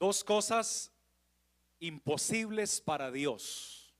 [0.00, 0.90] Dos cosas
[1.78, 3.94] imposibles para Dios.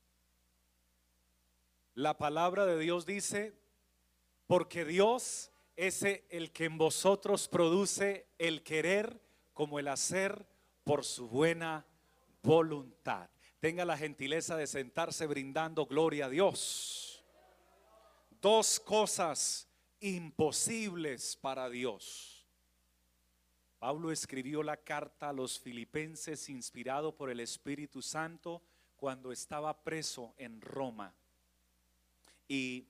[1.93, 3.53] La palabra de Dios dice,
[4.47, 9.21] porque Dios es el que en vosotros produce el querer
[9.53, 10.47] como el hacer
[10.83, 11.85] por su buena
[12.41, 13.29] voluntad.
[13.59, 17.23] Tenga la gentileza de sentarse brindando gloria a Dios.
[18.41, 19.67] Dos cosas
[19.99, 22.30] imposibles para Dios.
[23.81, 28.61] Pablo escribió la carta a los filipenses inspirado por el Espíritu Santo
[28.95, 31.15] cuando estaba preso en Roma.
[32.47, 32.85] Y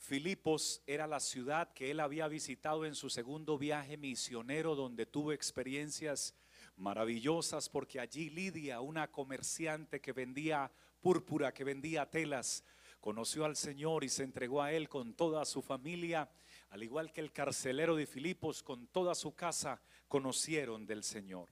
[0.00, 5.30] Filipos era la ciudad que él había visitado en su segundo viaje misionero donde tuvo
[5.30, 6.34] experiencias
[6.76, 12.64] maravillosas porque allí Lidia, una comerciante que vendía púrpura, que vendía telas,
[13.00, 16.28] conoció al Señor y se entregó a Él con toda su familia,
[16.70, 21.48] al igual que el carcelero de Filipos con toda su casa conocieron del Señor.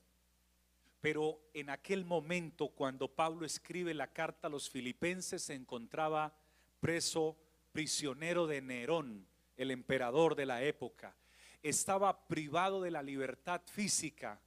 [1.00, 6.34] Pero en aquel momento, cuando Pablo escribe la carta a los filipenses, se encontraba
[6.80, 7.36] preso,
[7.72, 11.16] prisionero de Nerón, el emperador de la época.
[11.62, 14.40] Estaba privado de la libertad física,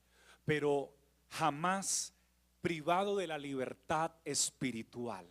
[0.45, 0.93] pero
[1.29, 2.13] jamás
[2.61, 5.27] privado de la libertad espiritual.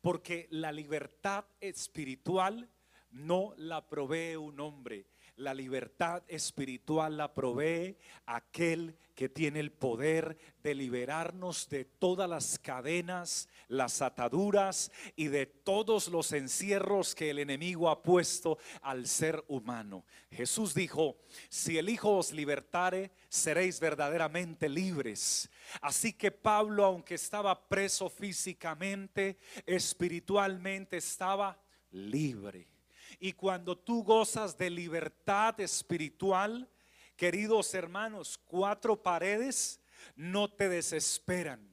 [0.00, 2.68] Porque la libertad espiritual
[3.10, 10.36] no la provee un hombre, la libertad espiritual la provee aquel que tiene el poder
[10.62, 17.38] de liberarnos de todas las cadenas, las ataduras y de todos los encierros que el
[17.38, 20.04] enemigo ha puesto al ser humano.
[20.30, 21.16] Jesús dijo,
[21.48, 25.50] si el Hijo os libertare, seréis verdaderamente libres.
[25.80, 31.58] Así que Pablo, aunque estaba preso físicamente, espiritualmente estaba
[31.90, 32.75] libre.
[33.18, 36.68] Y cuando tú gozas de libertad espiritual,
[37.16, 39.80] queridos hermanos, cuatro paredes
[40.14, 41.66] no te desesperan.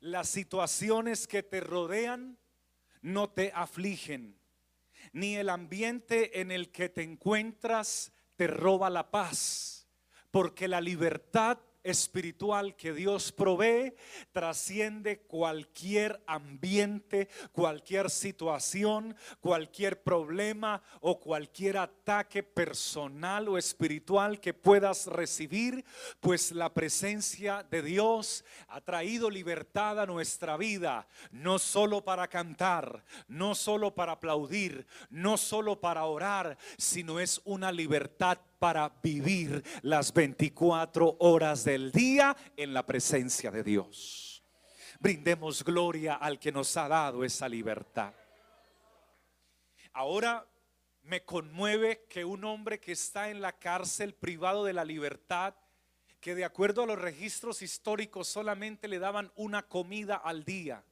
[0.00, 2.38] Las situaciones que te rodean
[3.00, 4.36] no te afligen,
[5.12, 9.86] ni el ambiente en el que te encuentras te roba la paz,
[10.30, 13.94] porque la libertad espiritual que Dios provee
[14.32, 25.06] trasciende cualquier ambiente, cualquier situación, cualquier problema o cualquier ataque personal o espiritual que puedas
[25.06, 25.84] recibir,
[26.20, 33.04] pues la presencia de Dios ha traído libertad a nuestra vida, no solo para cantar,
[33.28, 40.14] no solo para aplaudir, no solo para orar, sino es una libertad para vivir las
[40.14, 44.44] 24 horas del día en la presencia de Dios.
[45.00, 48.14] Brindemos gloria al que nos ha dado esa libertad.
[49.92, 50.46] Ahora
[51.02, 55.56] me conmueve que un hombre que está en la cárcel privado de la libertad,
[56.20, 60.84] que de acuerdo a los registros históricos solamente le daban una comida al día,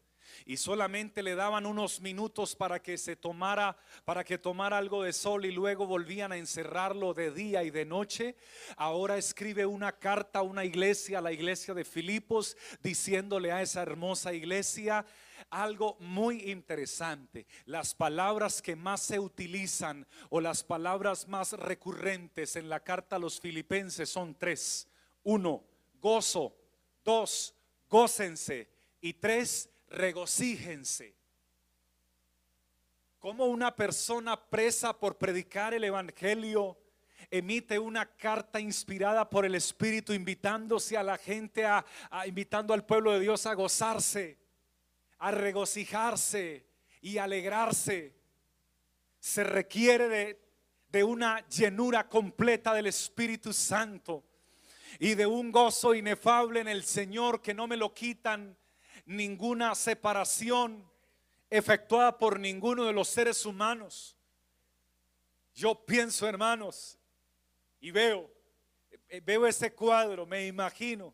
[0.47, 5.13] y solamente le daban unos minutos para que se tomara, para que tomara algo de
[5.13, 8.37] sol y luego volvían a encerrarlo de día y de noche.
[8.77, 13.83] Ahora escribe una carta a una iglesia, a la iglesia de Filipos, diciéndole a esa
[13.83, 15.05] hermosa iglesia,
[15.51, 17.47] algo muy interesante.
[17.65, 23.19] Las palabras que más se utilizan o las palabras más recurrentes en la carta a
[23.19, 24.89] los filipenses son tres.
[25.23, 25.65] Uno,
[26.01, 26.57] gozo.
[27.05, 27.55] Dos,
[27.89, 28.69] gócense.
[29.01, 31.15] Y tres, regocíjense.
[33.19, 36.79] Como una persona presa por predicar el Evangelio
[37.31, 41.85] emite una carta inspirada por el Espíritu invitándose a la gente, a,
[42.27, 44.39] invitando al pueblo de Dios a gozarse,
[45.19, 46.67] a regocijarse
[47.03, 48.15] y alegrarse.
[49.19, 50.41] Se requiere de,
[50.89, 54.25] de una llenura completa del Espíritu Santo
[54.99, 58.57] y de un gozo inefable en el Señor que no me lo quitan
[59.11, 60.89] ninguna separación
[61.51, 64.17] efectuada por ninguno de los seres humanos.
[65.53, 66.97] Yo pienso, hermanos,
[67.81, 68.31] y veo,
[69.09, 71.13] eh, veo ese cuadro, me imagino.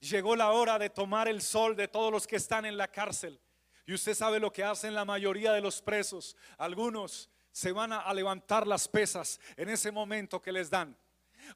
[0.00, 3.40] Llegó la hora de tomar el sol de todos los que están en la cárcel.
[3.86, 6.36] Y usted sabe lo que hacen la mayoría de los presos.
[6.56, 10.96] Algunos se van a levantar las pesas en ese momento que les dan.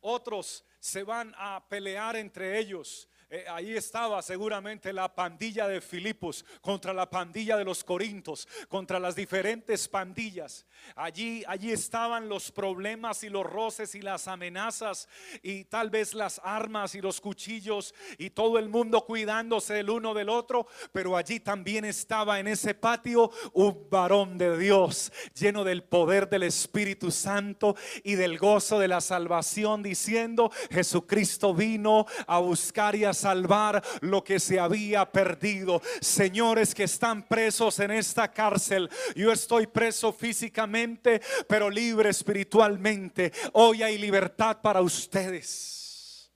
[0.01, 6.45] Otros se van a pelear entre ellos eh, ahí estaba seguramente la pandilla de Filipos
[6.61, 10.67] contra la pandilla de los Corintos, contra las diferentes pandillas.
[10.97, 15.09] Allí, allí estaban los problemas y los roces y las amenazas
[15.43, 20.13] y tal vez las armas y los cuchillos y todo el mundo cuidándose el uno
[20.13, 25.85] del otro, pero allí también estaba en ese patio un varón de Dios lleno del
[25.85, 32.95] poder del Espíritu Santo y del gozo de la salvación diciendo, Jesucristo vino a buscar
[32.95, 35.81] y a salvar lo que se había perdido.
[36.01, 43.33] Señores que están presos en esta cárcel, yo estoy preso físicamente, pero libre espiritualmente.
[43.53, 46.31] Hoy hay libertad para ustedes.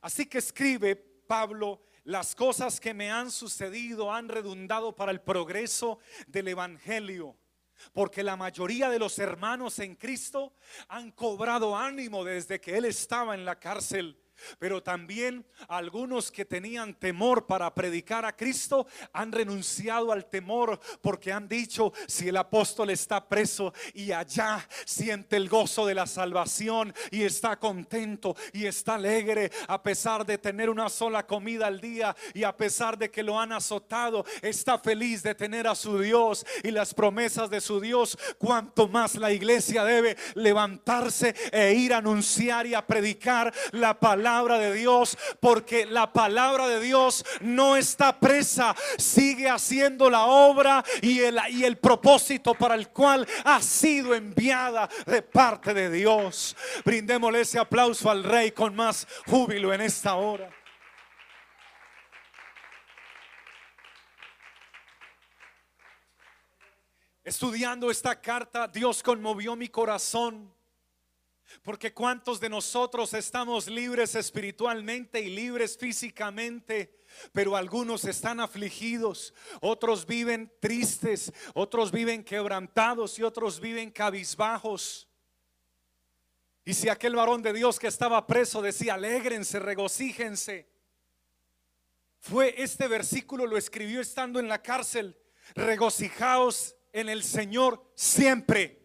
[0.00, 0.94] Así que escribe
[1.26, 7.36] Pablo, las cosas que me han sucedido han redundado para el progreso del Evangelio.
[7.92, 10.54] Porque la mayoría de los hermanos en Cristo
[10.88, 14.23] han cobrado ánimo desde que Él estaba en la cárcel.
[14.58, 21.32] Pero también algunos que tenían temor para predicar a Cristo han renunciado al temor porque
[21.32, 26.94] han dicho, si el apóstol está preso y allá siente el gozo de la salvación
[27.10, 32.14] y está contento y está alegre a pesar de tener una sola comida al día
[32.32, 36.44] y a pesar de que lo han azotado, está feliz de tener a su Dios
[36.62, 41.98] y las promesas de su Dios, cuanto más la iglesia debe levantarse e ir a
[41.98, 48.18] anunciar y a predicar la palabra de Dios, porque la palabra de Dios no está
[48.18, 54.14] presa, sigue haciendo la obra y el, y el propósito para el cual ha sido
[54.14, 56.56] enviada de parte de Dios.
[56.86, 60.50] Brindémosle ese aplauso al Rey con más júbilo en esta hora.
[67.22, 70.50] Estudiando esta carta, Dios conmovió mi corazón
[71.62, 76.98] porque cuántos de nosotros estamos libres espiritualmente y libres físicamente,
[77.32, 85.08] pero algunos están afligidos, otros viven tristes, otros viven quebrantados y otros viven cabizbajos.
[86.64, 90.68] Y si aquel varón de Dios que estaba preso decía, alégrense, regocíjense,
[92.18, 95.14] fue este versículo, lo escribió estando en la cárcel,
[95.54, 98.83] regocijaos en el Señor siempre.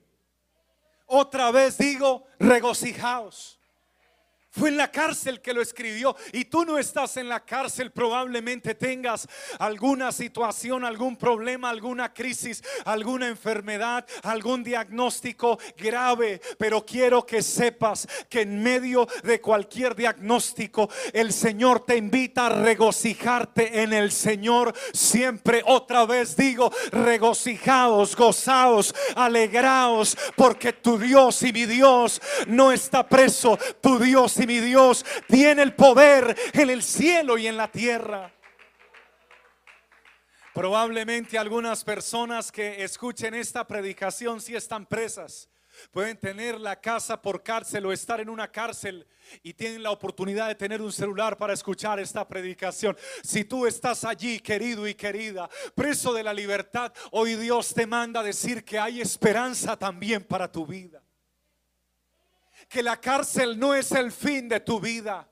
[1.11, 3.58] Otra vez digo, regocijaos.
[4.51, 6.15] Fue en la cárcel que lo escribió.
[6.33, 9.27] Y tú no estás en la cárcel, probablemente tengas
[9.59, 18.07] alguna situación, algún problema, alguna crisis, alguna enfermedad, algún diagnóstico grave, pero quiero que sepas
[18.27, 24.73] que en medio de cualquier diagnóstico el Señor te invita a regocijarte en el Señor
[24.93, 25.61] siempre.
[25.65, 33.57] Otra vez digo, regocijaos, gozaos, alegraos, porque tu Dios y mi Dios no está preso,
[33.81, 38.33] tu Dios y mi Dios tiene el poder en el cielo y en la tierra.
[40.53, 45.49] Probablemente algunas personas que escuchen esta predicación si están presas.
[45.91, 49.07] Pueden tener la casa por cárcel o estar en una cárcel
[49.43, 52.97] y tienen la oportunidad de tener un celular para escuchar esta predicación.
[53.23, 58.19] Si tú estás allí, querido y querida, preso de la libertad, hoy Dios te manda
[58.19, 61.01] a decir que hay esperanza también para tu vida
[62.69, 65.27] que la cárcel no es el fin de tu vida.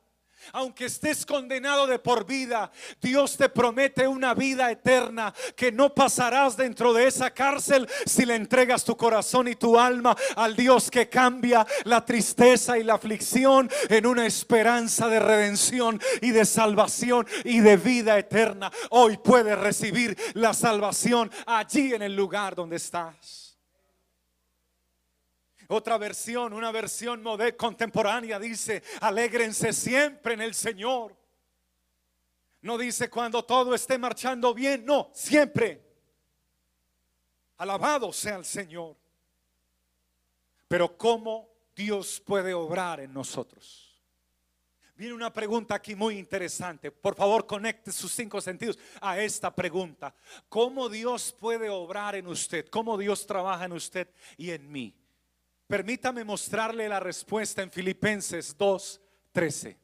[0.54, 6.56] Aunque estés condenado de por vida, Dios te promete una vida eterna que no pasarás
[6.56, 11.10] dentro de esa cárcel si le entregas tu corazón y tu alma al Dios que
[11.10, 17.60] cambia la tristeza y la aflicción en una esperanza de redención y de salvación y
[17.60, 18.72] de vida eterna.
[18.92, 23.46] Hoy puedes recibir la salvación allí en el lugar donde estás.
[25.69, 27.24] Otra versión, una versión
[27.57, 31.16] contemporánea dice, alégrense siempre en el Señor.
[32.62, 35.81] No dice cuando todo esté marchando bien, no, siempre.
[37.57, 38.95] Alabado sea el Señor.
[40.68, 43.88] Pero ¿cómo Dios puede obrar en nosotros?
[44.95, 46.92] Viene una pregunta aquí muy interesante.
[46.92, 50.16] Por favor, conecte sus cinco sentidos a esta pregunta.
[50.50, 52.68] ¿Cómo Dios puede obrar en usted?
[52.69, 54.95] ¿Cómo Dios trabaja en usted y en mí?
[55.68, 59.78] Permítame mostrarle la respuesta en Filipenses 2:13.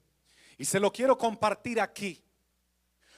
[0.57, 2.23] Y se lo quiero compartir aquí,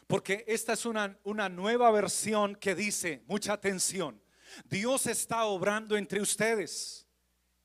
[0.08, 4.20] porque esta es una, una nueva versión que dice, mucha atención,
[4.66, 7.06] Dios está obrando entre ustedes.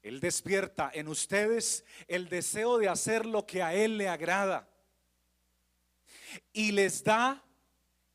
[0.02, 4.68] Él despierta en ustedes el deseo de hacer lo que a Él le agrada.
[6.52, 7.44] Y les da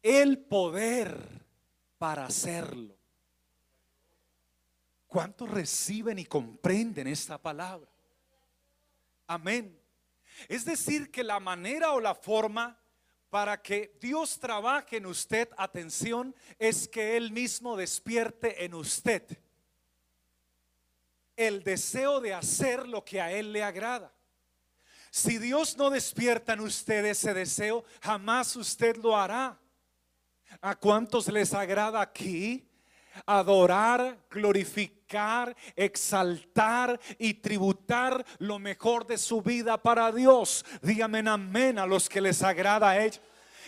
[0.02, 1.18] el poder
[1.98, 2.95] para hacerlo.
[5.16, 7.90] ¿Cuántos reciben y comprenden esta palabra?
[9.26, 9.80] Amén.
[10.50, 12.78] Es decir, que la manera o la forma
[13.30, 19.24] para que Dios trabaje en usted, atención, es que Él mismo despierte en usted
[21.38, 24.14] el deseo de hacer lo que a Él le agrada.
[25.12, 29.58] Si Dios no despierta en usted ese deseo, jamás usted lo hará.
[30.60, 32.68] ¿A cuántos les agrada aquí?
[33.26, 34.95] Adorar, glorificar,
[35.76, 40.66] exaltar y tributar lo mejor de su vida para Dios.
[40.82, 43.22] Dígame amén a los que les agrada a ellos.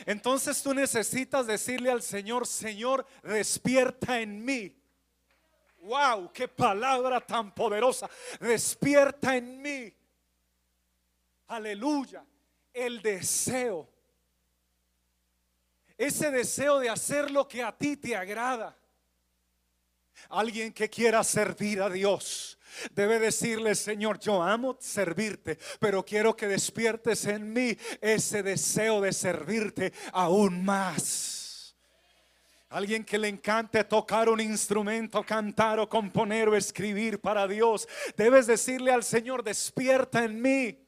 [0.05, 4.75] Entonces tú necesitas decirle al Señor, Señor, despierta en mí.
[5.79, 8.09] Wow, qué palabra tan poderosa.
[8.39, 9.93] Despierta en mí.
[11.47, 12.25] Aleluya.
[12.73, 13.89] El deseo.
[15.97, 18.77] Ese deseo de hacer lo que a ti te agrada.
[20.29, 22.57] Alguien que quiera servir a Dios
[22.93, 29.13] debe decirle, Señor, yo amo servirte, pero quiero que despiertes en mí ese deseo de
[29.13, 31.75] servirte aún más.
[32.69, 38.45] Alguien que le encante tocar un instrumento, cantar o componer o escribir para Dios, debes
[38.45, 40.86] decirle al Señor, despierta en mí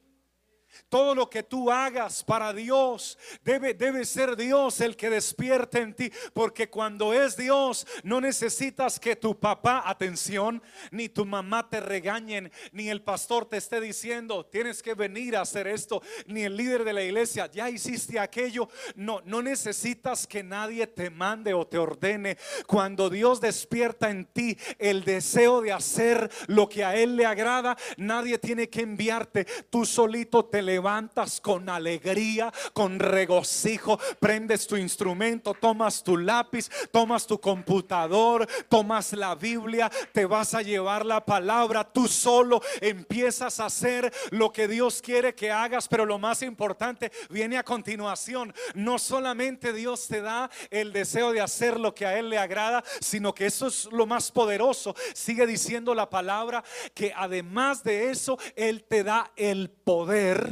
[0.88, 5.94] todo lo que tú hagas para Dios debe, debe ser Dios el que despierte en
[5.94, 6.12] ti.
[6.32, 12.50] Porque cuando es Dios, no necesitas que tu papá, atención, ni tu mamá te regañen,
[12.72, 16.84] ni el pastor te esté diciendo, tienes que venir a hacer esto, ni el líder
[16.84, 18.68] de la iglesia, ya hiciste aquello.
[18.94, 22.36] No, no necesitas que nadie te mande o te ordene.
[22.66, 27.76] Cuando Dios despierta en ti el deseo de hacer lo que a Él le agrada,
[27.96, 29.44] nadie tiene que enviarte.
[29.70, 37.26] Tú solito te levantas con alegría, con regocijo, prendes tu instrumento, tomas tu lápiz, tomas
[37.26, 43.66] tu computador, tomas la Biblia, te vas a llevar la palabra, tú solo empiezas a
[43.66, 48.54] hacer lo que Dios quiere que hagas, pero lo más importante viene a continuación.
[48.74, 52.82] No solamente Dios te da el deseo de hacer lo que a Él le agrada,
[53.00, 54.94] sino que eso es lo más poderoso.
[55.14, 56.64] Sigue diciendo la palabra
[56.94, 60.49] que además de eso, Él te da el poder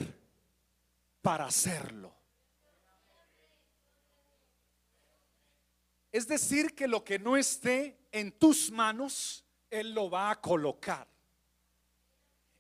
[1.22, 2.14] para hacerlo.
[6.10, 11.06] Es decir, que lo que no esté en tus manos, Él lo va a colocar.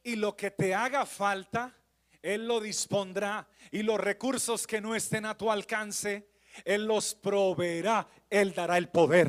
[0.02, 1.74] Y lo que te haga falta,
[2.22, 3.48] Él lo dispondrá.
[3.70, 6.28] Y los recursos que no estén a tu alcance,
[6.64, 8.06] él los proveerá.
[8.30, 9.28] Él dará el poder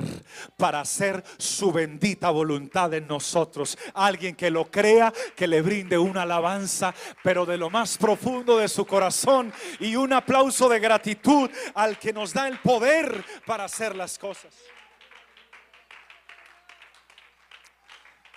[0.58, 3.78] para hacer su bendita voluntad en nosotros.
[3.94, 6.94] Alguien que lo crea, que le brinde una alabanza,
[7.24, 12.12] pero de lo más profundo de su corazón y un aplauso de gratitud al que
[12.12, 14.54] nos da el poder para hacer las cosas.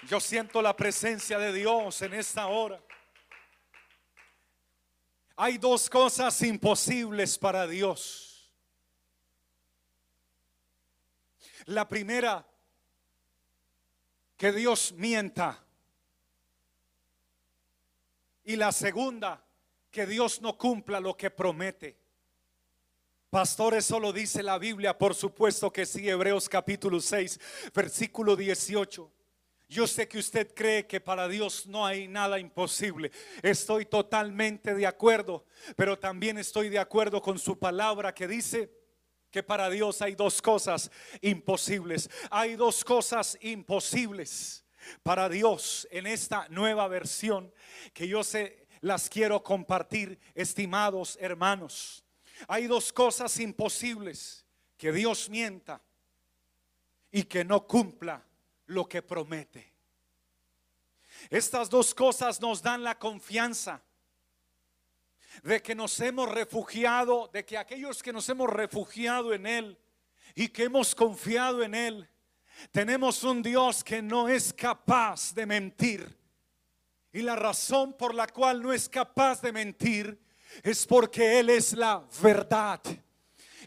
[0.08, 2.80] Yo siento la presencia de Dios en esta hora.
[5.36, 8.31] Hay dos cosas imposibles para Dios.
[11.66, 12.46] La primera,
[14.36, 15.64] que Dios mienta.
[18.44, 19.44] Y la segunda,
[19.90, 21.96] que Dios no cumpla lo que promete.
[23.30, 27.40] Pastor, eso lo dice la Biblia, por supuesto que sí, Hebreos capítulo 6,
[27.72, 29.10] versículo 18.
[29.68, 33.10] Yo sé que usted cree que para Dios no hay nada imposible.
[33.42, 38.81] Estoy totalmente de acuerdo, pero también estoy de acuerdo con su palabra que dice
[39.32, 40.90] que para Dios hay dos cosas
[41.22, 42.08] imposibles.
[42.30, 44.62] Hay dos cosas imposibles
[45.02, 47.52] para Dios en esta nueva versión
[47.94, 52.04] que yo sé las quiero compartir, estimados hermanos.
[52.46, 54.44] Hay dos cosas imposibles,
[54.76, 55.80] que Dios mienta
[57.10, 58.22] y que no cumpla
[58.66, 59.72] lo que promete.
[61.30, 63.82] Estas dos cosas nos dan la confianza
[65.42, 69.78] de que nos hemos refugiado, de que aquellos que nos hemos refugiado en Él
[70.34, 72.08] y que hemos confiado en Él,
[72.70, 76.18] tenemos un Dios que no es capaz de mentir.
[77.12, 80.18] Y la razón por la cual no es capaz de mentir
[80.62, 82.80] es porque Él es la verdad.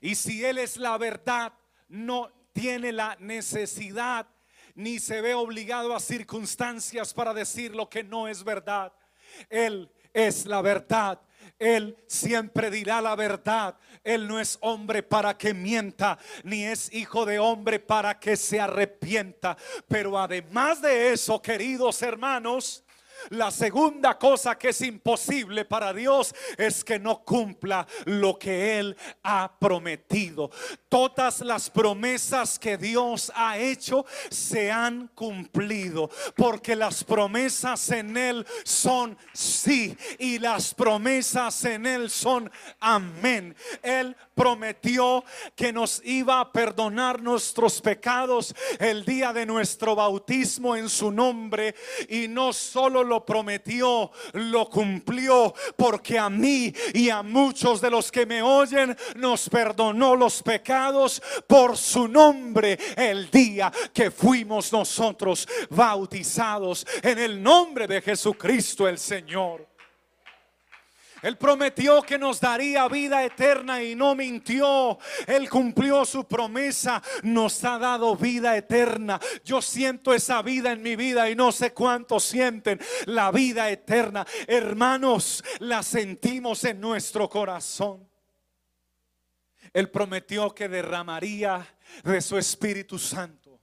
[0.02, 1.54] Y si Él es la verdad,
[1.88, 4.28] no tiene la necesidad
[4.76, 8.94] ni se ve obligado a circunstancias para decir lo que no es verdad.
[9.50, 11.22] Él es la verdad
[11.60, 13.78] él siempre dirá la verdad.
[14.04, 18.60] Él no es hombre para que mienta, ni es hijo de hombre para que se
[18.60, 19.58] arrepienta.
[19.88, 22.85] Pero además de eso, queridos hermanos,
[23.30, 28.96] La segunda cosa que es imposible para Dios es que no cumpla lo que Él
[29.24, 30.52] ha prometido.
[30.90, 38.46] Todas las promesas que Dios ha hecho se han cumplido porque las promesas en Él
[38.64, 43.56] son sí y las promesas en Él son amén.
[43.82, 45.24] Él prometió
[45.56, 51.76] que nos iba a perdonar nuestros pecados el día de nuestro bautismo en su nombre
[52.10, 58.12] y no solo lo prometió, lo cumplió porque a mí y a muchos de los
[58.12, 65.48] que me oyen nos perdonó los pecados por su nombre el día que fuimos nosotros
[65.70, 69.75] bautizados en el nombre de Jesucristo el Señor.
[71.26, 75.00] Él prometió que nos daría vida eterna y no mintió.
[75.26, 79.20] Él cumplió su promesa, nos ha dado vida eterna.
[79.44, 84.24] Yo siento esa vida en mi vida y no sé cuántos sienten la vida eterna.
[84.46, 88.08] Hermanos, la sentimos en nuestro corazón.
[89.74, 91.66] Él prometió que derramaría
[92.04, 93.60] de su Espíritu Santo.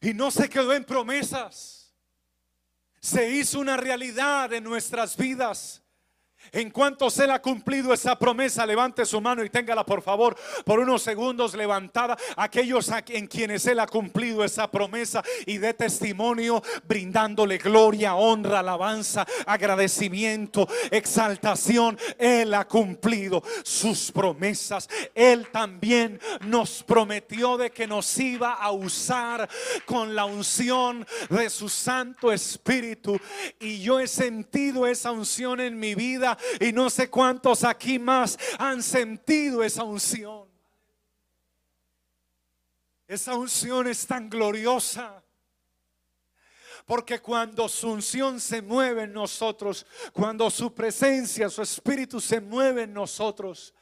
[0.00, 1.79] Y no se quedó en promesas
[3.00, 5.79] se hizo una realidad en nuestras vidas.
[6.52, 10.80] En cuanto se ha cumplido esa promesa, levante su mano y téngala por favor por
[10.80, 12.16] unos segundos levantada.
[12.36, 19.26] Aquellos en quienes Él ha cumplido esa promesa y de testimonio, brindándole gloria, honra, alabanza,
[19.46, 21.96] agradecimiento, exaltación.
[22.18, 24.88] Él ha cumplido sus promesas.
[25.14, 29.48] Él también nos prometió de que nos iba a usar
[29.84, 33.20] con la unción de su Santo Espíritu.
[33.60, 38.38] Y yo he sentido esa unción en mi vida y no sé cuántos aquí más
[38.58, 40.48] han sentido esa unción.
[43.06, 45.22] Esa unción es tan gloriosa.
[46.86, 52.82] Porque cuando su unción se mueve en nosotros, cuando su presencia, su espíritu se mueve
[52.82, 53.74] en nosotros,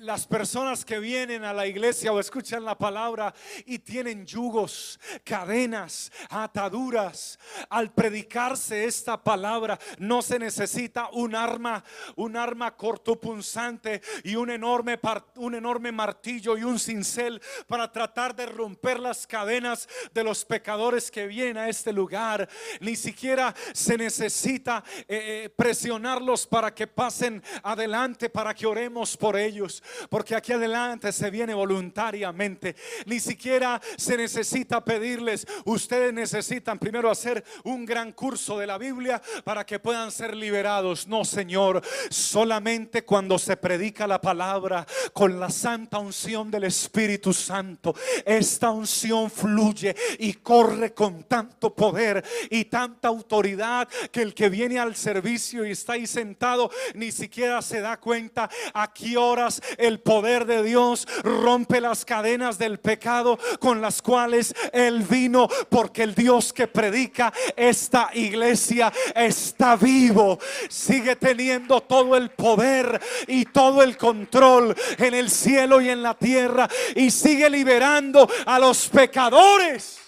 [0.00, 3.32] las personas que vienen a la iglesia o escuchan la palabra
[3.66, 7.38] y tienen yugos, cadenas, ataduras,
[7.70, 11.84] al predicarse esta palabra no se necesita un arma,
[12.16, 14.98] un arma cortopunzante y un enorme,
[15.36, 21.12] un enorme martillo y un cincel para tratar de romper las cadenas de los pecadores
[21.12, 22.48] que vienen a este lugar.
[22.80, 29.36] Ni siquiera se necesita eh, eh, presionarlos para que pasen adelante, para que oremos por
[29.36, 29.75] ellos
[30.08, 32.76] porque aquí adelante se viene voluntariamente.
[33.06, 39.20] Ni siquiera se necesita pedirles, ustedes necesitan primero hacer un gran curso de la Biblia
[39.44, 41.06] para que puedan ser liberados.
[41.06, 47.94] No, Señor, solamente cuando se predica la palabra con la santa unción del Espíritu Santo,
[48.24, 54.78] esta unción fluye y corre con tanto poder y tanta autoridad que el que viene
[54.78, 60.00] al servicio y está ahí sentado ni siquiera se da cuenta a qué horas el
[60.00, 66.14] poder de Dios rompe las cadenas del pecado con las cuales Él vino, porque el
[66.14, 73.96] Dios que predica esta iglesia está vivo, sigue teniendo todo el poder y todo el
[73.96, 80.05] control en el cielo y en la tierra y sigue liberando a los pecadores.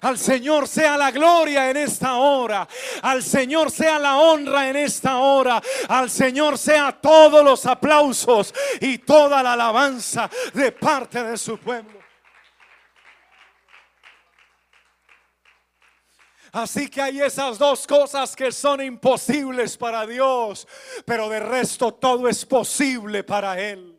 [0.00, 2.66] Al Señor sea la gloria en esta hora.
[3.02, 5.60] Al Señor sea la honra en esta hora.
[5.88, 12.00] Al Señor sea todos los aplausos y toda la alabanza de parte de su pueblo.
[16.52, 20.66] Así que hay esas dos cosas que son imposibles para Dios,
[21.04, 23.89] pero de resto todo es posible para Él.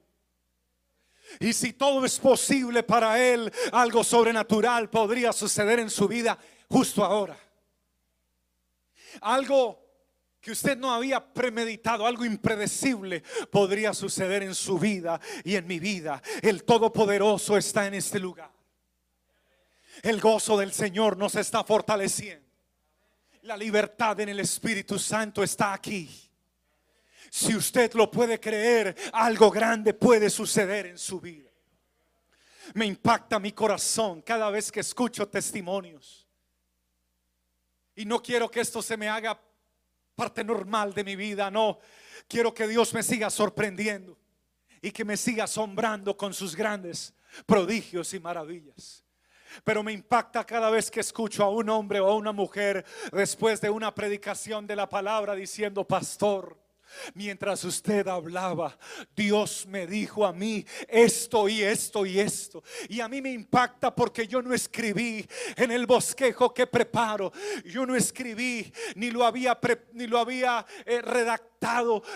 [1.42, 6.38] Y si todo es posible para Él, algo sobrenatural podría suceder en su vida
[6.70, 7.36] justo ahora.
[9.22, 9.84] Algo
[10.40, 15.80] que usted no había premeditado, algo impredecible podría suceder en su vida y en mi
[15.80, 16.22] vida.
[16.44, 18.52] El Todopoderoso está en este lugar.
[20.04, 22.48] El gozo del Señor nos está fortaleciendo.
[23.42, 26.31] La libertad en el Espíritu Santo está aquí.
[27.34, 31.50] Si usted lo puede creer, algo grande puede suceder en su vida.
[32.74, 36.28] Me impacta mi corazón cada vez que escucho testimonios.
[37.96, 39.42] Y no quiero que esto se me haga
[40.14, 41.80] parte normal de mi vida, no.
[42.28, 44.20] Quiero que Dios me siga sorprendiendo
[44.82, 47.14] y que me siga asombrando con sus grandes
[47.46, 49.06] prodigios y maravillas.
[49.64, 53.62] Pero me impacta cada vez que escucho a un hombre o a una mujer después
[53.62, 56.61] de una predicación de la palabra diciendo, pastor,
[57.14, 58.78] Mientras usted hablaba,
[59.16, 62.64] Dios me dijo a mí esto y esto y esto.
[62.90, 67.32] Y a mí me impacta porque yo no escribí en el bosquejo que preparo.
[67.66, 69.60] Yo no escribí ni lo había,
[69.94, 71.52] ni lo había eh, redactado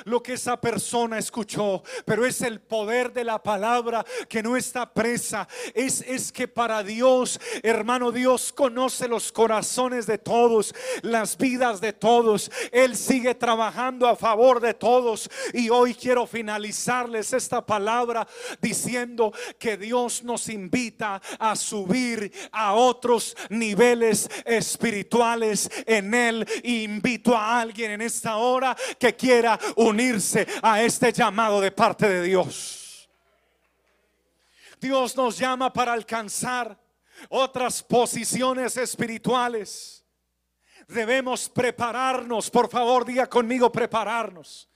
[0.05, 1.83] lo que esa persona escuchó.
[2.05, 5.47] Pero es el poder de la palabra que no está presa.
[5.73, 11.93] Es, es que para Dios, hermano, Dios conoce los corazones de todos, las vidas de
[11.93, 12.51] todos.
[12.71, 15.29] Él sigue trabajando a favor de todos.
[15.53, 18.27] Y hoy quiero finalizarles esta palabra
[18.61, 26.47] diciendo que Dios nos invita a subir a otros niveles espirituales en Él.
[26.63, 32.07] Y invito a alguien en esta hora que quiera unirse a este llamado de parte
[32.07, 33.09] de Dios.
[34.79, 36.79] Dios nos llama para alcanzar
[37.29, 40.04] otras posiciones espirituales.
[40.87, 44.69] Debemos prepararnos, por favor, diga conmigo prepararnos.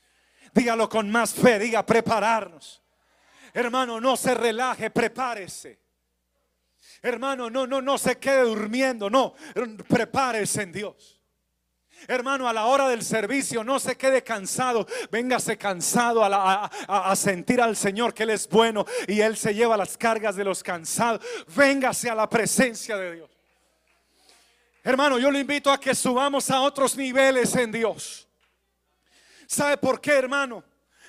[0.54, 2.82] Dígalo con más fe, diga prepararnos.
[3.54, 5.80] Hermano, no se relaje, prepárese.
[7.02, 9.34] Hermano, no, no, no se quede durmiendo, no,
[9.88, 11.20] prepárese en Dios.
[12.08, 17.62] Hermano, a la hora del servicio no se quede cansado, véngase cansado a, a, sentir
[17.62, 21.22] al Señor que Él es bueno y Él se lleva las cargas de los cansados.
[21.54, 23.29] Véngase a la presencia de Dios.
[24.90, 28.28] Hermano, yo le invito a que subamos a otros niveles en Dios.
[29.46, 30.64] ¿Sabe por qué, hermano?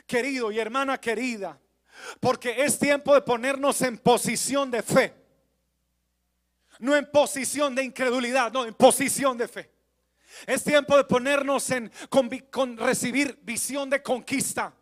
[0.07, 1.59] Querido y hermana querida.
[2.21, 5.15] Porque es tiempo de ponernos en posición de fe.
[6.79, 9.73] No en posición de incredulidad, no, en posición de fe.
[10.47, 11.91] Es tiempo de ponernos en
[12.51, 14.75] con recibir visión de conquista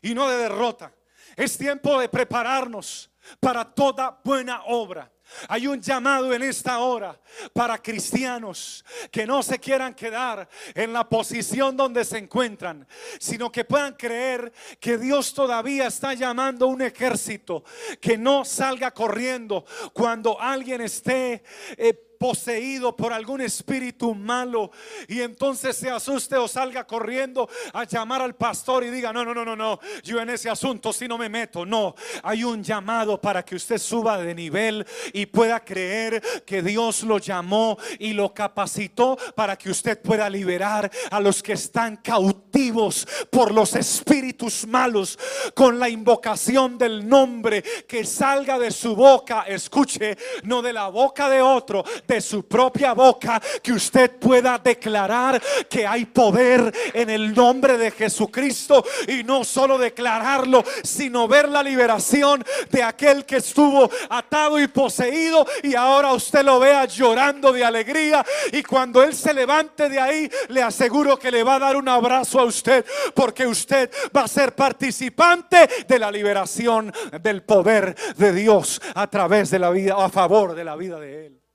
[0.00, 0.94] y no de derrota.
[1.34, 5.10] Es tiempo de prepararnos para toda buena obra.
[5.48, 7.18] Hay un llamado en esta hora
[7.52, 12.86] para cristianos que no se quieran quedar en la posición donde se encuentran,
[13.20, 17.64] sino que puedan creer que Dios todavía está llamando un ejército
[18.00, 21.42] que no salga corriendo cuando alguien esté
[21.76, 24.70] eh, poseído por algún espíritu malo
[25.06, 29.32] y entonces se asuste o salga corriendo a llamar al pastor y diga, no, no,
[29.32, 31.64] no, no, no, yo en ese asunto si no me meto.
[31.64, 37.02] No, hay un llamado para que usted suba de nivel y pueda creer que Dios
[37.02, 43.06] lo llamó y lo capacitó para que usted pueda liberar a los que están cautivos
[43.30, 45.18] por los espíritus malos
[45.54, 51.28] con la invocación del nombre que salga de su boca, escuche, no de la boca
[51.28, 57.34] de otro, de su propia boca que usted pueda declarar que hay poder en el
[57.34, 63.90] nombre de Jesucristo y no solo declararlo, sino ver la liberación de aquel que estuvo
[64.08, 69.34] atado y poseído y ahora usted lo vea llorando de alegría y cuando él se
[69.34, 73.46] levante de ahí le aseguro que le va a dar un abrazo a usted porque
[73.46, 79.58] usted va a ser participante de la liberación del poder de Dios a través de
[79.58, 81.47] la vida, a favor de la vida de él.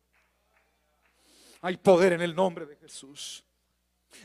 [1.63, 3.41] Hay poder en el nombre de Jesús.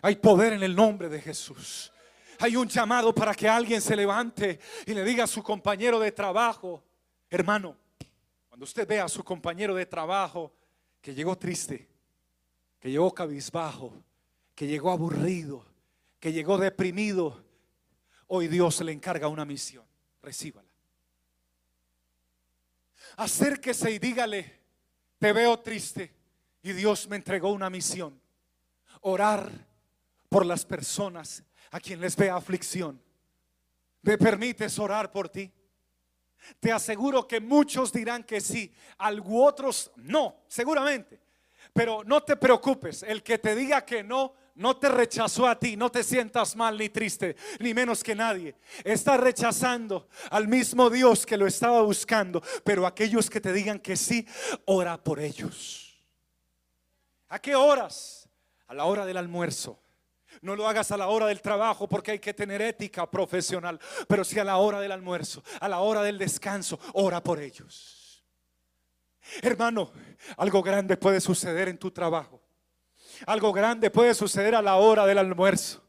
[0.03, 1.93] Hay poder en el nombre de Jesús.
[2.41, 6.11] Hay un llamado para que alguien se levante y le diga a su compañero de
[6.11, 6.83] trabajo,
[7.31, 7.77] hermano,
[8.49, 10.53] cuando usted vea a su compañero de trabajo
[11.01, 11.89] que llegó triste,
[12.81, 13.95] que llegó cabizbajo,
[14.57, 15.65] que llegó aburrido,
[16.19, 17.45] que llegó deprimido,
[18.27, 19.85] hoy Dios le encarga una misión.
[20.23, 20.69] Recíbala.
[23.17, 24.59] Acérquese y dígale,
[25.21, 26.18] te veo triste.
[26.73, 28.21] Dios me entregó una misión.
[29.01, 29.51] Orar
[30.29, 33.01] por las personas a quien les vea aflicción.
[34.03, 35.53] ¿Me permites orar por ti?
[36.61, 41.21] Te aseguro que muchos dirán que sí, algo otros no, seguramente.
[41.73, 45.77] Pero no te preocupes, el que te diga que no, no te rechazó a ti,
[45.77, 48.57] no te sientas mal ni triste, ni menos que nadie.
[48.85, 53.97] Está rechazando al mismo Dios que lo estaba buscando, pero aquellos que te digan que
[53.97, 54.27] sí,
[54.65, 55.88] ora por ellos.
[57.29, 58.29] ¿A qué horas?
[58.67, 59.83] A la hora del almuerzo.
[60.43, 64.25] No lo hagas a la hora del trabajo porque hay que tener ética profesional, pero
[64.25, 68.25] si a la hora del almuerzo, a la hora del descanso, ora por ellos.
[69.43, 69.93] Hermano,
[70.37, 72.43] algo grande puede suceder en tu trabajo.
[73.27, 75.83] Algo grande puede suceder a la hora del almuerzo.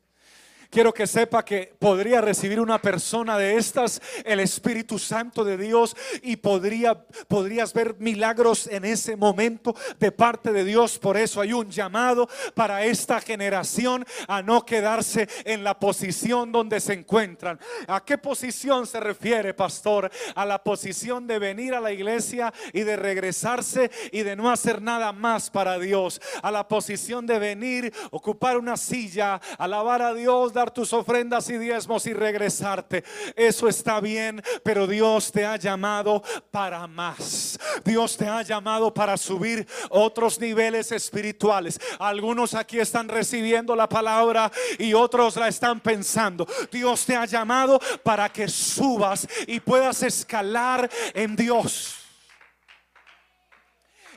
[0.70, 5.98] Quiero que sepa que podría recibir una persona de estas el Espíritu Santo de Dios
[6.22, 11.00] y podría podrías ver milagros en ese momento de parte de Dios.
[11.00, 16.80] Por eso hay un llamado para esta generación a no quedarse en la posición donde
[16.80, 17.60] se encuentran.
[17.88, 20.12] ¿A qué posición se refiere, pastor?
[20.36, 24.84] A la posición de venir a la iglesia y de regresarse y de no hacer
[24.84, 26.22] nada más para Dios.
[26.44, 32.06] A la posición de venir, ocupar una silla, alabar a Dios, tus ofrendas y diezmos
[32.06, 33.04] y regresarte.
[33.36, 37.58] Eso está bien, pero Dios te ha llamado para más.
[37.86, 41.80] Dios te ha llamado para subir otros niveles espirituales.
[42.00, 46.46] Algunos aquí están recibiendo la palabra y otros la están pensando.
[46.72, 51.96] Dios te ha llamado para que subas y puedas escalar en Dios.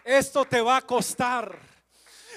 [0.04, 1.71] Esto te va a costar.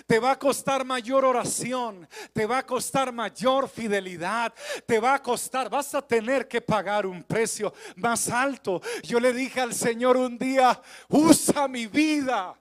[0.05, 4.53] Te va a costar mayor oración, te va a costar mayor fidelidad,
[4.85, 8.81] te va a costar, vas a tener que pagar un precio más alto.
[9.01, 12.55] Yo le dije al Señor un día, usa mi vida.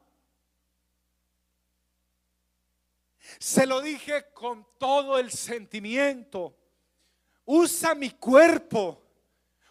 [3.38, 6.56] Se lo dije con todo el sentimiento.
[7.44, 9.02] Usa mi cuerpo,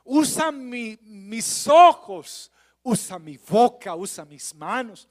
[0.03, 2.51] usa mis ojos,
[2.84, 5.08] Usa mi boca, usa mis manos,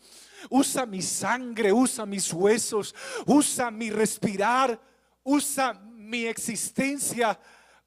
[0.51, 2.95] usa mi sangre, usa mis huesos,
[3.27, 4.79] usa mi respirar,
[5.25, 7.39] usa mi existencia.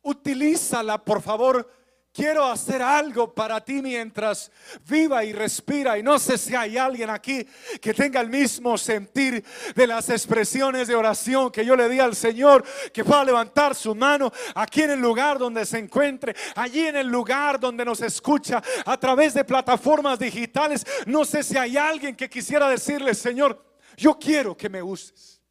[0.02, 1.85] Utilízala, por favor
[2.16, 4.50] Quiero hacer algo para ti mientras
[4.88, 5.98] viva y respira.
[5.98, 7.46] Y no sé si hay alguien aquí
[7.82, 9.44] que tenga el mismo sentir
[9.76, 13.94] de las expresiones de oración que yo le di al Señor, que pueda levantar su
[13.94, 18.64] mano aquí en el lugar donde se encuentre, allí en el lugar donde nos escucha
[18.86, 20.86] a través de plataformas digitales.
[21.06, 23.62] No sé si hay alguien que quisiera decirle, Señor,
[23.98, 25.42] yo quiero que me uses.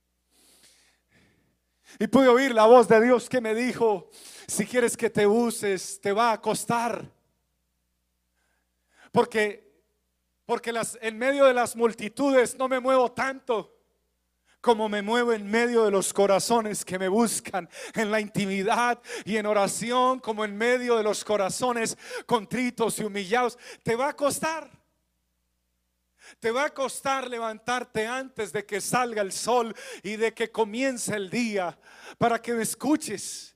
[1.98, 4.10] Y pude oír la voz de Dios que me dijo,
[4.46, 7.10] si quieres que te uses, te va a costar.
[9.12, 9.82] Porque,
[10.44, 13.74] porque las, en medio de las multitudes no me muevo tanto
[14.64, 19.36] como me muevo en medio de los corazones que me buscan en la intimidad y
[19.36, 23.58] en oración, como en medio de los corazones contritos y humillados.
[23.82, 24.70] Te va a costar.
[26.40, 31.14] Te va a costar levantarte antes de que salga el sol y de que comience
[31.14, 31.78] el día
[32.16, 33.53] para que me escuches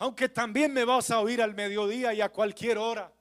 [0.00, 3.12] aunque también me vas a oír al mediodía y a cualquier hora.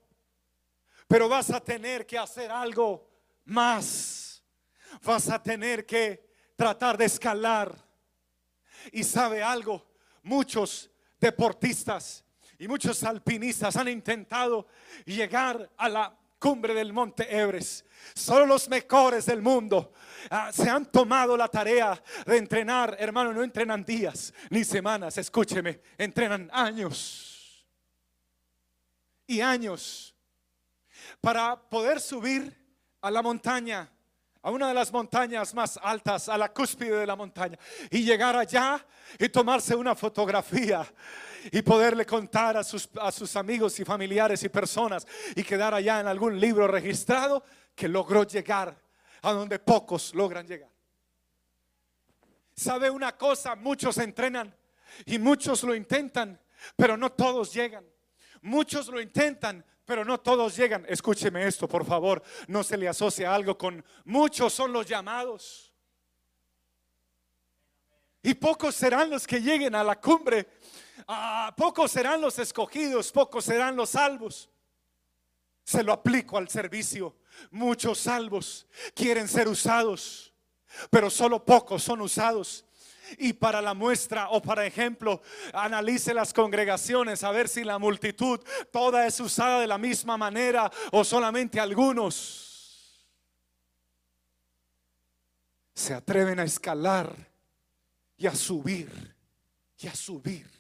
[1.10, 3.06] Pero vas a tener que hacer algo
[3.44, 4.42] más.
[5.04, 7.76] Vas a tener que tratar de escalar.
[8.94, 9.92] Y sabe algo,
[10.24, 10.90] muchos
[11.20, 12.24] deportistas
[12.58, 14.66] y muchos alpinistas han intentado
[15.06, 17.86] llegar a la cumbre del monte Everest.
[18.16, 19.94] Solo los mejores del mundo
[20.32, 22.96] ah, se han tomado la tarea de entrenar.
[22.98, 27.68] Hermano, no entrenan días ni semanas, escúcheme, entrenan años
[29.28, 30.16] y años
[31.22, 32.58] para poder subir
[33.02, 33.92] a la montaña
[34.42, 37.60] a una de las montañas más altas, a la cúspide de la montaña,
[37.92, 38.86] y llegar allá
[39.18, 40.88] y tomarse una fotografía
[41.52, 46.00] y poderle contar a sus, a sus amigos y familiares y personas y quedar allá
[46.00, 47.44] en algún libro registrado
[47.76, 48.78] que logró llegar
[49.22, 50.70] a donde pocos logran llegar.
[52.54, 53.56] ¿Sabe una cosa?
[53.56, 54.54] Muchos entrenan
[55.06, 56.40] y muchos lo intentan,
[56.76, 57.86] pero no todos llegan.
[58.42, 60.86] Muchos lo intentan, pero no todos llegan.
[60.88, 62.22] Escúcheme esto, por favor.
[62.48, 65.74] No se le asocia algo con muchos son los llamados.
[68.22, 70.48] Y pocos serán los que lleguen a la cumbre.
[71.08, 74.50] Ah, pocos serán los escogidos, pocos serán los salvos.
[75.64, 77.16] Se lo aplico al servicio.
[77.52, 80.34] Muchos salvos quieren ser usados,
[80.90, 82.66] pero solo pocos son usados.
[83.18, 85.22] Y para la muestra o para ejemplo,
[85.54, 88.40] analice las congregaciones a ver si la multitud
[88.72, 92.50] toda es usada de la misma manera o solamente algunos
[95.80, 97.16] se atreven a escalar
[98.18, 99.16] y a subir
[99.78, 100.59] y a subir.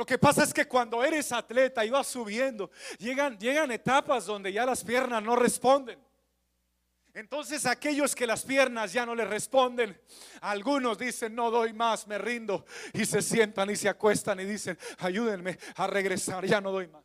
[0.00, 4.50] Lo que pasa es que cuando eres atleta y vas subiendo, llegan, llegan etapas donde
[4.50, 6.02] ya las piernas no responden.
[7.12, 10.00] Entonces aquellos que las piernas ya no le responden,
[10.40, 14.78] algunos dicen, no doy más, me rindo, y se sientan y se acuestan y dicen,
[15.00, 17.04] ayúdenme a regresar, ya no doy más.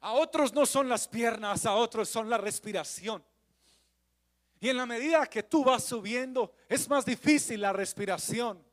[0.00, 3.24] A otros no son las piernas, a otros son la respiración.
[4.60, 8.64] Y en la medida que tú vas subiendo, es más difícil la respiración.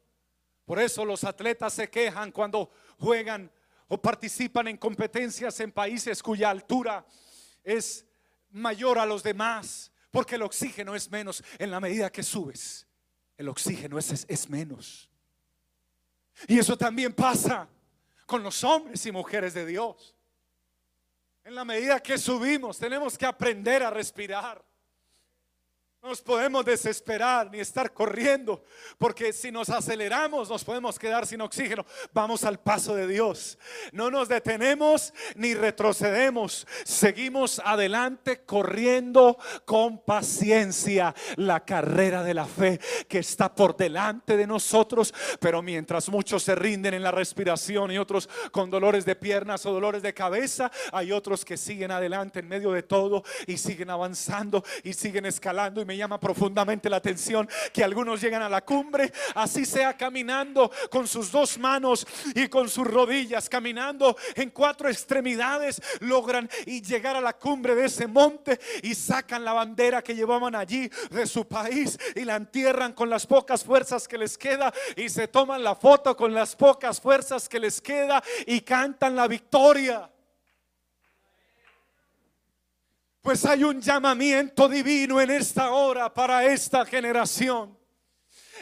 [0.70, 3.52] Por eso los atletas se quejan cuando juegan
[3.88, 7.04] o participan en competencias en países cuya altura
[7.64, 8.06] es
[8.52, 12.86] mayor a los demás, porque el oxígeno es menos en la medida que subes.
[13.36, 15.10] El oxígeno es, es, menos.
[16.48, 17.68] Y eso también pasa
[18.28, 20.16] con los hombres y mujeres de Dios.
[21.44, 24.64] En la medida que subimos, tenemos que aprender a respirar.
[26.02, 28.64] No nos podemos desesperar ni estar corriendo,
[28.98, 31.86] porque si nos aceleramos nos podemos quedar sin oxígeno.
[32.14, 33.60] Vamos al paso de Dios.
[33.92, 36.66] No nos detenemos ni retrocedemos.
[36.86, 44.48] Seguimos adelante corriendo con paciencia la carrera de la fe que está por delante de
[44.48, 45.14] nosotros.
[45.42, 49.74] Pero mientras muchos se rinden en la respiración y otros con dolores de piernas o
[49.74, 54.64] dolores de cabeza, hay otros que siguen adelante en medio de todo y siguen avanzando
[54.86, 59.66] y siguen escalando me llama profundamente la atención que algunos llegan a la cumbre, así
[59.66, 66.48] sea caminando con sus dos manos y con sus rodillas, caminando en cuatro extremidades, logran
[66.68, 70.92] y llegar a la cumbre de ese monte y sacan la bandera que llevaban allí
[71.10, 75.28] de su país y la entierran con las pocas fuerzas que les queda y se
[75.28, 80.08] toman la foto con las pocas fuerzas que les queda y cantan la victoria.
[83.22, 87.78] Pues hay un llamamiento divino en esta hora para esta generación.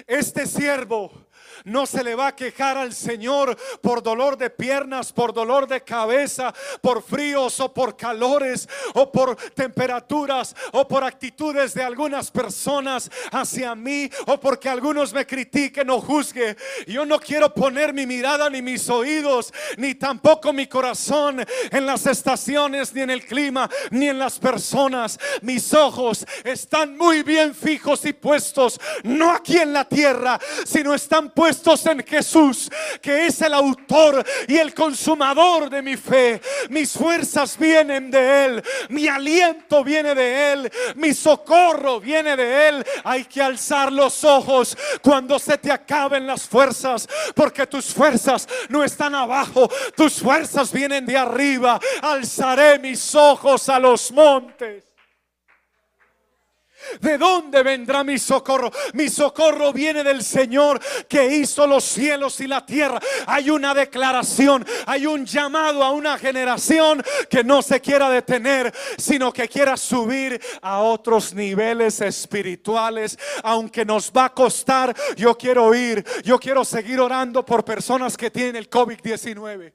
[0.08, 1.27] Este siervo
[1.66, 5.82] no se le va a quejar al Señor por dolor de piernas, por dolor de
[5.82, 13.10] cabeza, por fríos o por calores o por temperaturas o por actitudes de algunas personas
[13.32, 16.56] hacia mí o porque algunos me critiquen o juzguen.
[16.86, 22.06] Yo no quiero poner mi mirada ni mis oídos ni tampoco mi corazón en las
[22.06, 25.20] estaciones ni en el clima ni en las personas.
[25.42, 31.32] Mis ojos están muy bien fijos y puestos no aquí en la tierra, sino están
[31.32, 31.47] puestos
[31.86, 32.70] en Jesús,
[33.02, 36.42] que es el autor y el consumador de mi fe.
[36.70, 42.86] Mis fuerzas vienen de Él, mi aliento viene de Él, mi socorro viene de Él.
[43.04, 48.84] Hay que alzar los ojos cuando se te acaben las fuerzas, porque tus fuerzas no
[48.84, 51.80] están abajo, tus fuerzas vienen de arriba.
[52.02, 54.87] Alzaré mis ojos a los montes.
[57.02, 58.72] ¿De dónde vendrá mi socorro?
[58.94, 63.00] Mi socorro viene del Señor que hizo los cielos y la tierra.
[63.26, 69.34] Hay una declaración, hay un llamado a una generación que no se quiera detener, sino
[69.34, 73.18] que quiera subir a otros niveles espirituales.
[73.44, 78.32] Aunque nos va a costar, yo quiero ir, yo quiero seguir orando por personas que
[78.32, 79.74] tienen el COVID-19.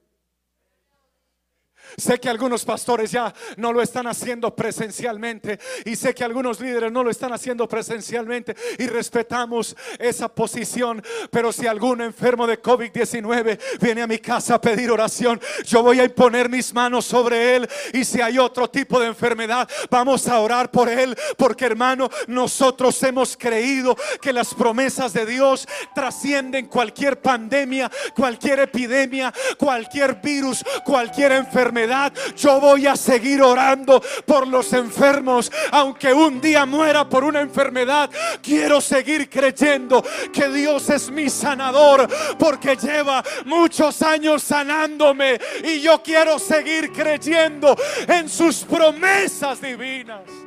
[1.97, 6.91] Sé que algunos pastores ya no lo están haciendo presencialmente y sé que algunos líderes
[6.91, 11.03] no lo están haciendo presencialmente y respetamos esa posición.
[11.31, 16.01] Pero si algún enfermo de COVID-19 viene a mi casa a pedir oración, yo voy
[16.01, 20.41] a imponer mis manos sobre él y si hay otro tipo de enfermedad, vamos a
[20.41, 27.21] orar por él porque hermano, nosotros hemos creído que las promesas de Dios trascienden cualquier
[27.21, 31.82] pandemia, cualquier epidemia, cualquier virus, cualquier enfermedad
[32.37, 35.51] yo voy a seguir orando por los enfermos.
[35.71, 38.11] Aunque un día muera por una enfermedad,
[38.43, 46.03] quiero seguir creyendo que Dios es mi sanador porque lleva muchos años sanándome y yo
[46.03, 47.77] quiero seguir creyendo
[48.09, 50.42] en sus promesas divinas.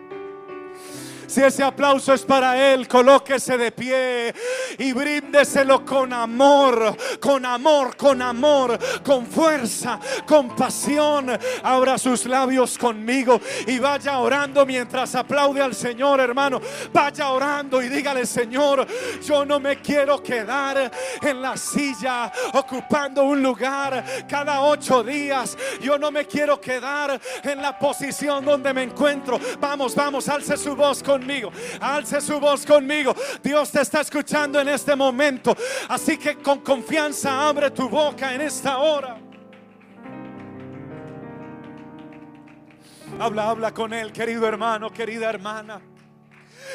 [1.35, 4.33] Si ese aplauso es para Él, colóquese de pie
[4.77, 11.37] y bríndeselo con amor, con amor, con amor, con fuerza, con pasión.
[11.61, 16.61] Abra sus labios conmigo y vaya orando mientras aplaude al Señor, hermano.
[16.93, 18.87] Vaya orando y dígale, Señor,
[19.21, 20.89] yo no me quiero quedar
[21.21, 25.57] en la silla ocupando un lugar cada ocho días.
[25.81, 29.37] Yo no me quiero quedar en la posición donde me encuentro.
[29.59, 31.24] Vamos, vamos, alce su voz conmigo
[31.79, 33.15] Alce su voz conmigo.
[33.41, 35.55] Dios te está escuchando en este momento.
[35.89, 39.17] Así que con confianza abre tu boca en esta hora.
[43.19, 45.81] Habla, habla con él, querido hermano, querida hermana.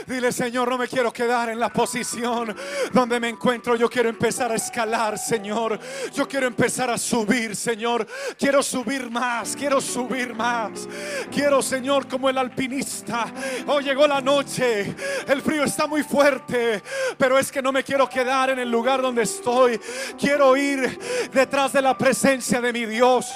[0.06, 2.56] Dile, Señor, no me quiero quedar en la posición
[2.92, 3.76] donde me encuentro.
[3.76, 5.78] Yo quiero empezar a escalar, Señor.
[6.12, 8.06] Yo quiero empezar a subir, Señor.
[8.38, 10.88] Quiero subir más, quiero subir más.
[11.30, 13.26] Quiero, Señor, como el alpinista.
[13.66, 14.94] Oh, llegó la noche.
[15.26, 16.82] El frío está muy fuerte.
[17.18, 19.80] Pero es que no me quiero quedar en el lugar donde estoy.
[20.18, 20.98] Quiero ir
[21.32, 23.26] detrás de la presencia de mi Dios.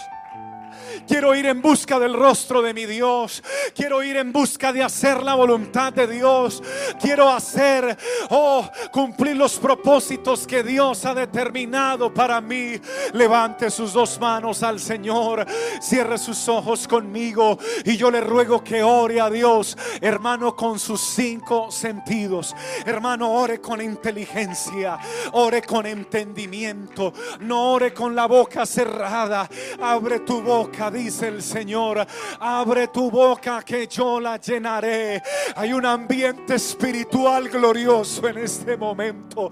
[1.07, 3.43] Quiero ir en busca del rostro de mi Dios.
[3.75, 6.63] Quiero ir en busca de hacer la voluntad de Dios.
[7.01, 7.97] Quiero hacer,
[8.31, 12.81] oh, cumplir los propósitos que Dios ha determinado para mí.
[13.13, 15.47] Levante sus dos manos al Señor.
[15.81, 17.59] Cierre sus ojos conmigo.
[17.85, 22.55] Y yo le ruego que ore a Dios, hermano, con sus cinco sentidos.
[22.87, 24.99] Hermano, ore con inteligencia.
[25.33, 27.13] Ore con entendimiento.
[27.41, 29.49] No ore con la boca cerrada.
[29.81, 32.07] Abre tu boca dice el Señor.
[32.41, 35.23] Abre tu boca que yo la llenaré.
[35.57, 39.51] Hay un ambiente espiritual glorioso en este momento.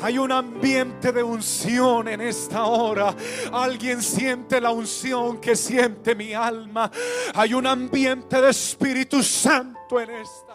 [0.00, 3.14] Hay un ambiente de unción en esta hora.
[3.52, 6.90] Alguien siente la unción que siente mi alma.
[7.34, 10.51] Hay un ambiente de Espíritu Santo en esta.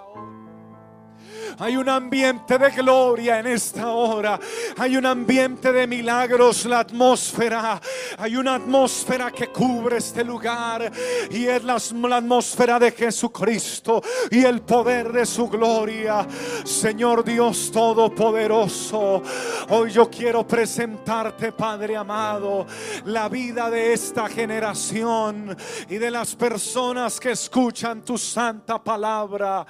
[1.59, 4.39] Hay un ambiente de gloria en esta hora.
[4.77, 7.81] Hay un ambiente de milagros, la atmósfera.
[8.17, 10.91] Hay una atmósfera que cubre este lugar
[11.29, 16.27] y es la, atmósfera de Jesucristo y el poder de su gloria.
[16.63, 19.21] Señor Dios Todopoderoso,
[19.69, 22.65] hoy yo quiero presentarte, Padre amado,
[23.05, 25.55] la vida de esta generación
[25.89, 29.65] y de las personas que escuchan tu santa palabra.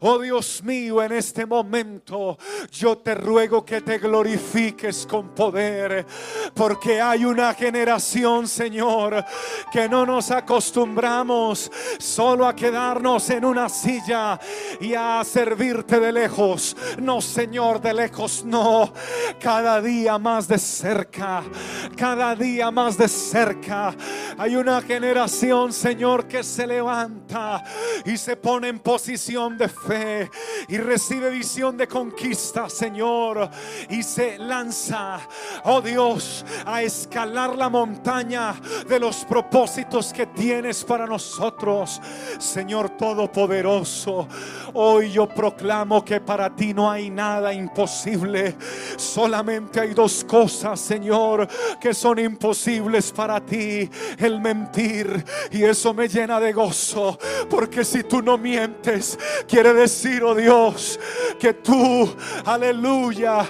[0.00, 2.36] Oh Dios mío, este momento
[2.70, 6.04] yo te ruego que te glorifiques con poder,
[6.54, 9.24] porque hay una generación, Señor,
[9.72, 14.38] que no nos acostumbramos solo a quedarnos en una silla
[14.80, 16.76] y a servirte de lejos.
[16.98, 18.92] No, Señor, de lejos no.
[19.40, 21.42] Cada día más de cerca,
[21.96, 23.94] cada día más de cerca.
[24.36, 27.62] Hay una generación, Señor, que se levanta
[28.04, 30.30] y se pone en posición de fe
[30.68, 33.50] y recibe visión de conquista, Señor,
[33.90, 35.20] y se lanza,
[35.64, 38.54] oh Dios, a escalar la montaña
[38.88, 42.00] de los propósitos que tienes para nosotros,
[42.38, 44.28] Señor Todopoderoso.
[44.74, 48.56] Hoy yo proclamo que para ti no hay nada imposible,
[48.96, 51.46] solamente hay dos cosas, Señor,
[51.80, 53.88] que son imposibles para ti,
[54.18, 60.22] el mentir, y eso me llena de gozo, porque si tú no mientes, quiere decir,
[60.24, 60.93] oh Dios,
[61.38, 62.14] que tú,
[62.44, 63.44] aleluya,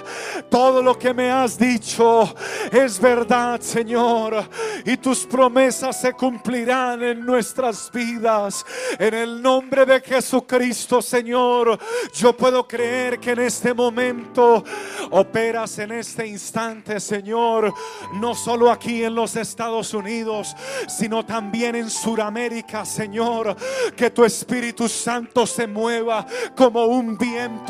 [0.49, 2.33] todo lo que me has dicho
[2.71, 4.47] es verdad, Señor,
[4.85, 8.65] y tus promesas se cumplirán en nuestras vidas.
[8.97, 11.77] En el nombre de Jesucristo, Señor,
[12.13, 14.63] yo puedo creer que en este momento
[15.11, 17.73] operas en este instante, Señor,
[18.13, 20.55] no solo aquí en los Estados Unidos,
[20.87, 23.55] sino también en Sudamérica, Señor,
[23.95, 26.25] que tu Espíritu Santo se mueva
[26.55, 27.17] como un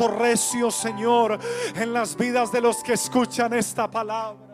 [0.08, 1.38] recio, Señor,
[1.74, 4.45] en las vidas de los que escuchan esta palabra.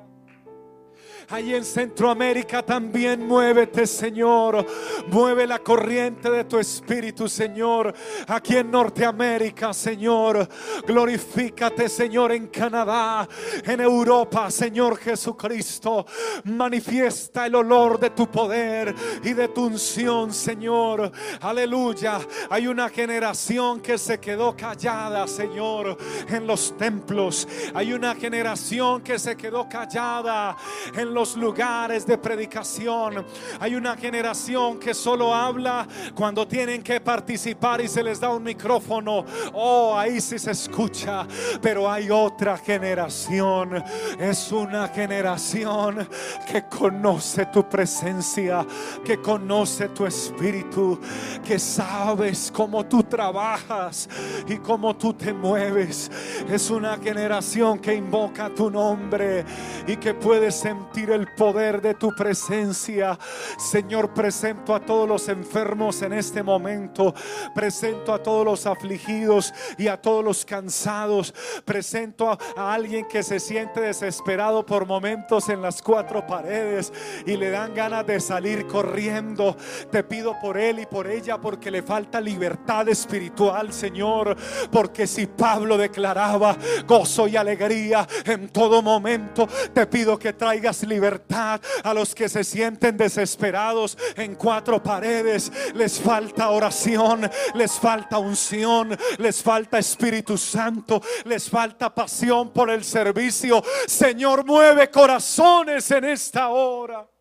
[1.33, 4.67] Ahí en Centroamérica también muévete, Señor.
[5.07, 7.95] Mueve la corriente de tu espíritu, Señor.
[8.29, 10.47] Aquí en Norteamérica, Señor.
[10.87, 13.27] Glorifícate, Señor, en Canadá,
[13.65, 16.05] en Europa, Señor Jesucristo.
[16.45, 21.11] Manifiesta el olor de tu poder y de tu unción, Señor.
[21.41, 22.21] Aleluya.
[22.51, 25.97] Hay una generación que se quedó callada, Señor,
[26.29, 27.49] en los templos.
[27.73, 30.59] Hay una generación que se quedó callada
[30.95, 33.25] en los lugares de predicación.
[33.61, 38.43] Hay una generación que solo habla cuando tienen que participar y se les da un
[38.43, 39.25] micrófono.
[39.53, 41.27] Oh, ahí sí se escucha.
[41.61, 43.83] Pero hay otra generación.
[44.19, 46.09] Es una generación
[46.51, 48.67] que conoce tu presencia,
[49.05, 50.99] que conoce tu espíritu,
[51.45, 54.09] que sabes cómo tú trabajas
[54.47, 56.11] y cómo tú te mueves.
[56.49, 59.45] Es una generación que invoca tu nombre
[59.87, 63.19] y que puede sentir el poder de tu presencia.
[63.59, 67.15] Señor, presento a todos los enfermos en este momento.
[67.55, 71.35] Presento a todos los afligidos y a todos los cansados.
[71.65, 76.93] Presento a, alguien que se siente desesperado por momentos en las cuatro paredes
[77.27, 79.57] y le dan ganas de salir corriendo.
[79.91, 84.37] Te pido por él y por ella porque le falta libertad espiritual, Señor.
[84.71, 86.57] Porque si Pablo declaraba
[86.87, 92.45] gozo y alegría en todo momento, te pido que traigas libertad a los que se
[92.45, 95.51] sienten desesperados en cuatro paredes.
[95.75, 102.85] Les falta oración, les falta unción, les falta Espíritu Santo, les falta pasión por el
[102.85, 103.63] servicio.
[103.87, 107.12] Señor, mueve corazones en esta hora.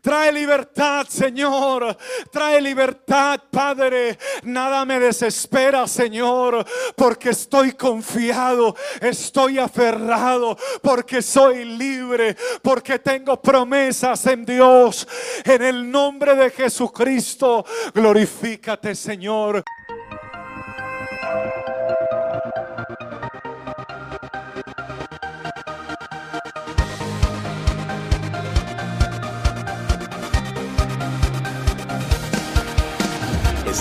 [0.00, 1.96] Trae libertad, Señor.
[2.30, 4.18] Trae libertad, Padre.
[4.44, 6.64] Nada me desespera, Señor,
[6.96, 15.06] porque estoy confiado, estoy aferrado, porque soy libre, porque tengo promesas en Dios.
[15.44, 19.64] En el nombre de Jesucristo, glorifícate, Señor.